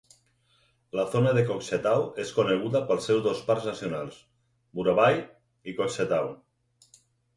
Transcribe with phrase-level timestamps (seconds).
[0.99, 4.19] La zona de Kokshetau és coneguda pels seus dos parcs nacionals,
[4.79, 5.21] Burabay
[5.73, 6.33] i Kokshetau.